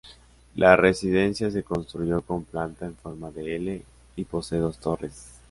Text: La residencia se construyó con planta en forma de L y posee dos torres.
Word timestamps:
La 0.55 0.75
residencia 0.75 1.51
se 1.51 1.61
construyó 1.61 2.23
con 2.23 2.43
planta 2.43 2.87
en 2.87 2.95
forma 2.95 3.29
de 3.29 3.55
L 3.57 3.83
y 4.15 4.23
posee 4.25 4.57
dos 4.57 4.79
torres. 4.79 5.29